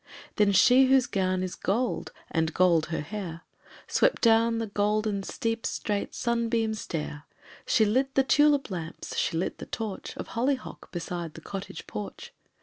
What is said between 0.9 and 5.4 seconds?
gown is gold, and gold her hair, Swept down the golden